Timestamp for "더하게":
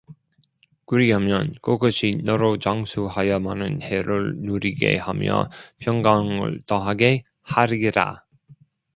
6.65-7.23